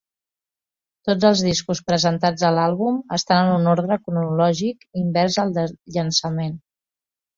Tots 1.09 1.25
els 1.29 1.43
discos 1.47 1.81
presentats 1.89 2.45
a 2.49 2.49
l'àlbum 2.59 2.97
estan 3.19 3.43
en 3.49 3.53
un 3.59 3.71
ordre 3.75 3.99
cronològic 4.07 4.89
invers 5.03 5.39
al 5.45 5.55
del 5.59 5.77
llançament. 5.99 6.61